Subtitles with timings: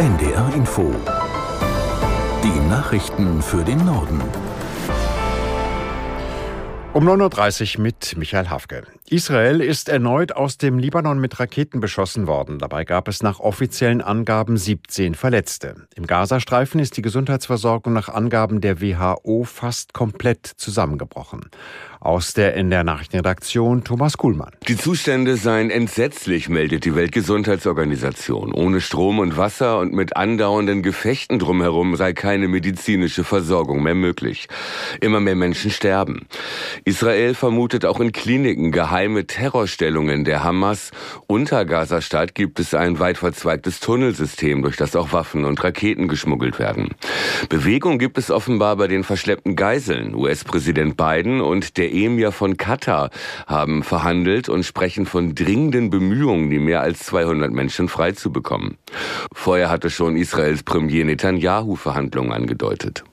[0.00, 0.94] NDR Info.
[2.42, 4.22] Die Nachrichten für den Norden.
[6.94, 8.84] Um 9.30 Uhr mit Michael Hafke.
[9.10, 12.58] Israel ist erneut aus dem Libanon mit Raketen beschossen worden.
[12.58, 15.86] Dabei gab es nach offiziellen Angaben 17 Verletzte.
[15.94, 21.50] Im Gazastreifen ist die Gesundheitsversorgung nach Angaben der WHO fast komplett zusammengebrochen.
[22.02, 24.52] Aus der NDR Nachrichtenredaktion Thomas Kuhlmann.
[24.66, 28.54] Die Zustände seien entsetzlich, meldet die Weltgesundheitsorganisation.
[28.54, 34.48] Ohne Strom und Wasser und mit andauernden Gefechten drumherum sei keine medizinische Versorgung mehr möglich.
[35.02, 36.26] Immer mehr Menschen sterben.
[36.86, 40.92] Israel vermutet auch in Kliniken geheime Terrorstellungen der Hamas.
[41.26, 46.58] Unter Gazastadt gibt es ein weit verzweigtes Tunnelsystem, durch das auch Waffen und Raketen geschmuggelt
[46.58, 46.94] werden.
[47.50, 50.14] Bewegung gibt es offenbar bei den verschleppten Geiseln.
[50.14, 53.10] US-Präsident Biden und der Emir von Katar
[53.46, 58.78] haben verhandelt und sprechen von dringenden Bemühungen, die mehr als 200 Menschen freizubekommen.
[59.34, 63.04] Vorher hatte schon Israels Premier Netanyahu Verhandlungen angedeutet.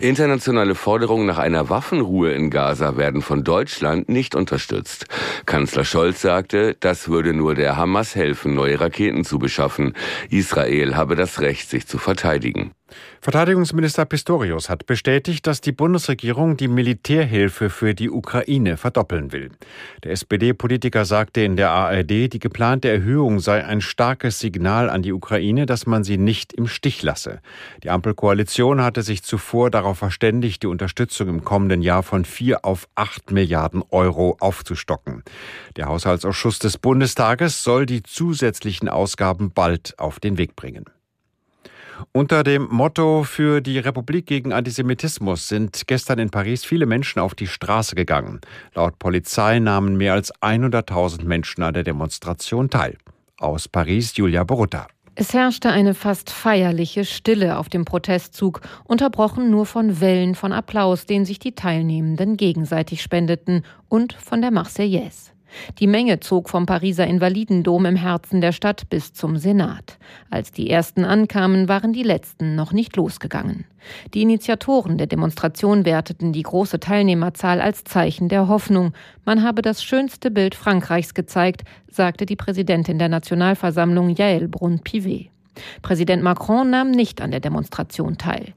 [0.00, 5.06] Internationale Forderungen nach einer Waffenruhe in Gaza werden von Deutschland nicht unterstützt.
[5.46, 9.94] Kanzler Scholz sagte, das würde nur der Hamas helfen, neue Raketen zu beschaffen.
[10.30, 12.72] Israel habe das Recht, sich zu verteidigen.
[13.20, 19.50] Verteidigungsminister Pistorius hat bestätigt, dass die Bundesregierung die Militärhilfe für die Ukraine verdoppeln will.
[20.04, 25.12] Der SPD-Politiker sagte in der ARD, die geplante Erhöhung sei ein starkes Signal an die
[25.12, 27.40] Ukraine, dass man sie nicht im Stich lasse.
[27.82, 32.88] Die Ampelkoalition hatte sich zuvor darauf verständigt, die Unterstützung im kommenden Jahr von vier auf
[32.94, 35.22] acht Milliarden Euro aufzustocken.
[35.76, 40.84] Der Haushaltsausschuss des Bundestages soll die zusätzlichen Ausgaben bald auf den Weg bringen.
[42.12, 47.34] Unter dem Motto für die Republik gegen Antisemitismus sind gestern in Paris viele Menschen auf
[47.34, 48.40] die Straße gegangen.
[48.74, 52.96] Laut Polizei nahmen mehr als 100.000 Menschen an der Demonstration teil.
[53.38, 54.86] Aus Paris Julia Borutta.
[55.16, 61.04] Es herrschte eine fast feierliche Stille auf dem Protestzug, unterbrochen nur von Wellen von Applaus,
[61.04, 65.32] den sich die Teilnehmenden gegenseitig spendeten, und von der Marseillaise.
[65.78, 69.98] Die Menge zog vom Pariser Invalidendom im Herzen der Stadt bis zum Senat.
[70.30, 73.64] Als die ersten ankamen, waren die letzten noch nicht losgegangen.
[74.14, 78.92] Die Initiatoren der Demonstration werteten die große Teilnehmerzahl als Zeichen der Hoffnung.
[79.24, 85.30] Man habe das schönste Bild Frankreichs gezeigt, sagte die Präsidentin der Nationalversammlung Yael Brun-Pivet.
[85.82, 88.54] Präsident Macron nahm nicht an der Demonstration teil.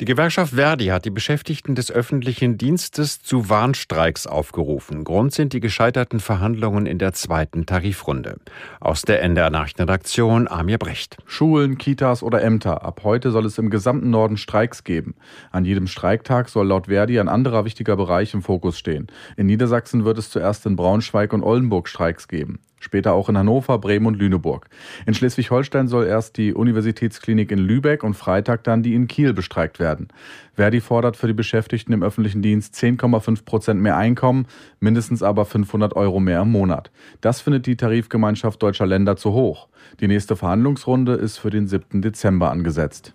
[0.00, 5.04] Die Gewerkschaft Verdi hat die Beschäftigten des öffentlichen Dienstes zu Warnstreiks aufgerufen.
[5.04, 8.38] Grund sind die gescheiterten Verhandlungen in der zweiten Tarifrunde.
[8.80, 11.16] Aus der NDR Nachrichtenredaktion Amir Brecht.
[11.26, 12.84] Schulen, Kitas oder Ämter.
[12.84, 15.14] Ab heute soll es im gesamten Norden Streiks geben.
[15.52, 19.06] An jedem Streiktag soll laut Verdi ein anderer wichtiger Bereich im Fokus stehen.
[19.36, 23.78] In Niedersachsen wird es zuerst in Braunschweig und Oldenburg Streiks geben später auch in Hannover,
[23.78, 24.68] Bremen und Lüneburg.
[25.06, 29.78] In Schleswig-Holstein soll erst die Universitätsklinik in Lübeck und Freitag dann die in Kiel bestreikt
[29.78, 30.08] werden.
[30.54, 34.46] Verdi fordert für die Beschäftigten im öffentlichen Dienst 10,5 Prozent mehr Einkommen,
[34.80, 36.90] mindestens aber 500 Euro mehr im Monat.
[37.20, 39.68] Das findet die Tarifgemeinschaft deutscher Länder zu hoch.
[40.00, 42.02] Die nächste Verhandlungsrunde ist für den 7.
[42.02, 43.14] Dezember angesetzt.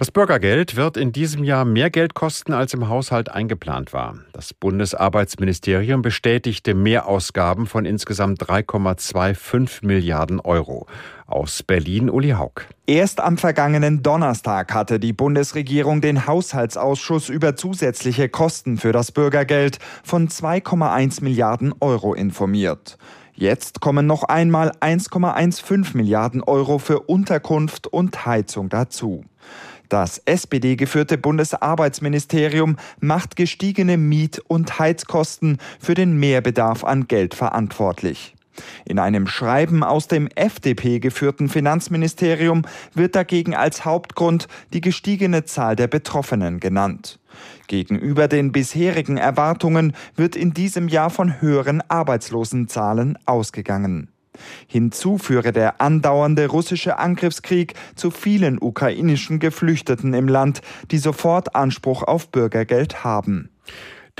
[0.00, 4.16] Das Bürgergeld wird in diesem Jahr mehr Geld kosten, als im Haushalt eingeplant war.
[4.32, 10.86] Das Bundesarbeitsministerium bestätigte Mehrausgaben von insgesamt 3,25 Milliarden Euro.
[11.26, 12.62] Aus Berlin Uli Haug.
[12.86, 19.80] Erst am vergangenen Donnerstag hatte die Bundesregierung den Haushaltsausschuss über zusätzliche Kosten für das Bürgergeld
[20.02, 22.96] von 2,1 Milliarden Euro informiert.
[23.34, 29.24] Jetzt kommen noch einmal 1,15 Milliarden Euro für Unterkunft und Heizung dazu.
[29.90, 38.36] Das SPD-geführte Bundesarbeitsministerium macht gestiegene Miet- und Heizkosten für den Mehrbedarf an Geld verantwortlich.
[38.84, 42.62] In einem Schreiben aus dem FDP-geführten Finanzministerium
[42.94, 47.18] wird dagegen als Hauptgrund die gestiegene Zahl der Betroffenen genannt.
[47.66, 54.08] Gegenüber den bisherigen Erwartungen wird in diesem Jahr von höheren Arbeitslosenzahlen ausgegangen.
[54.66, 60.60] Hinzu führe der andauernde russische Angriffskrieg zu vielen ukrainischen Geflüchteten im Land,
[60.90, 63.50] die sofort Anspruch auf Bürgergeld haben.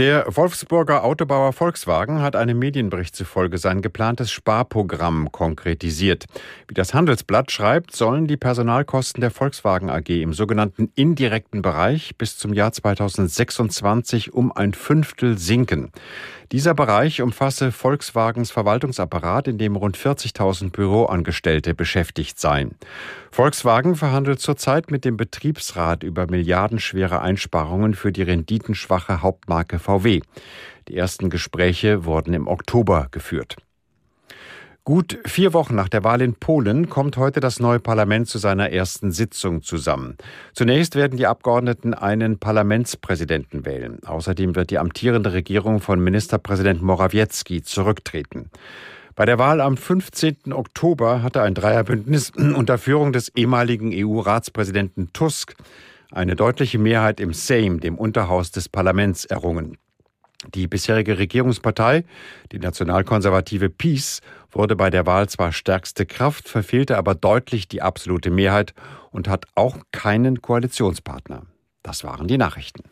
[0.00, 6.24] Der Wolfsburger Autobauer Volkswagen hat einem Medienbericht zufolge sein geplantes Sparprogramm konkretisiert.
[6.68, 12.38] Wie das Handelsblatt schreibt, sollen die Personalkosten der Volkswagen AG im sogenannten indirekten Bereich bis
[12.38, 15.90] zum Jahr 2026 um ein Fünftel sinken.
[16.52, 22.74] Dieser Bereich umfasse Volkswagens Verwaltungsapparat, in dem rund 40.000 Büroangestellte beschäftigt seien.
[23.30, 30.22] Volkswagen verhandelt zurzeit mit dem Betriebsrat über milliardenschwere Einsparungen für die renditenschwache Hauptmarke VW.
[30.88, 33.56] Die ersten Gespräche wurden im Oktober geführt.
[34.84, 38.70] Gut vier Wochen nach der Wahl in Polen kommt heute das neue Parlament zu seiner
[38.70, 40.16] ersten Sitzung zusammen.
[40.54, 44.02] Zunächst werden die Abgeordneten einen Parlamentspräsidenten wählen.
[44.04, 48.50] Außerdem wird die amtierende Regierung von Ministerpräsident Morawiecki zurücktreten.
[49.14, 50.52] Bei der Wahl am 15.
[50.52, 55.56] Oktober hatte ein Dreierbündnis unter Führung des ehemaligen EU-Ratspräsidenten Tusk
[56.10, 59.76] eine deutliche Mehrheit im Sejm, dem Unterhaus des Parlaments, errungen.
[60.54, 62.04] Die bisherige Regierungspartei,
[62.50, 64.20] die nationalkonservative PiS,
[64.50, 68.74] wurde bei der Wahl zwar stärkste Kraft, verfehlte aber deutlich die absolute Mehrheit
[69.10, 71.42] und hat auch keinen Koalitionspartner.
[71.82, 72.89] Das waren die Nachrichten.